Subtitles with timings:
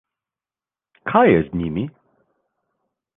[1.11, 1.83] Kaj je z njimi?